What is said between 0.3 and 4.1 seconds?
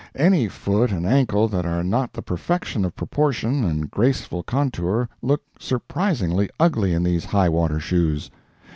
foot and ankle that are not the perfection of proportion and